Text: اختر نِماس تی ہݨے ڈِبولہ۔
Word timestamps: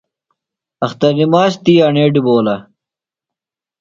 اختر 0.85 1.11
نِماس 1.19 1.53
تی 1.63 1.73
ہݨے 1.85 2.03
ڈِبولہ۔ 2.13 2.55